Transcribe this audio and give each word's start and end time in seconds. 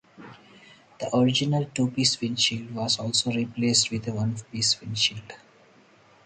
The 0.99 1.15
original 1.15 1.65
two-piece 1.75 2.19
windshield 2.19 2.73
was 2.73 2.97
also 2.97 3.29
replaced 3.31 3.91
with 3.91 4.07
a 4.07 4.11
one-piece 4.11 4.81
windshield. 4.81 5.33